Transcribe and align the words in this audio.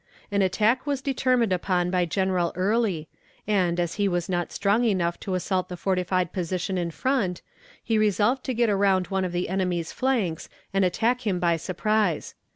An 0.31 0.41
attack 0.41 0.87
was 0.87 0.99
determined 0.99 1.53
upon 1.53 1.91
by 1.91 2.05
General 2.05 2.51
Early, 2.55 3.07
and, 3.47 3.79
as 3.79 3.93
he 4.01 4.07
was 4.07 4.27
not 4.27 4.51
strong 4.51 4.83
enough 4.83 5.19
to 5.19 5.35
assault 5.35 5.69
the 5.69 5.77
fortified 5.77 6.33
position 6.33 6.75
in 6.75 6.89
front, 6.89 7.43
he 7.83 7.99
resolved 7.99 8.43
to 8.45 8.55
get 8.55 8.67
around 8.67 9.09
one 9.09 9.25
of 9.25 9.31
the 9.31 9.47
enemy's 9.47 9.91
flanks 9.91 10.49
and 10.73 10.83
attack 10.83 11.21
him 11.27 11.37
by 11.39 11.55
surprise. 11.55 12.33